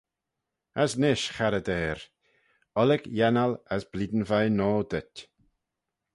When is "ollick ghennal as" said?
2.79-3.83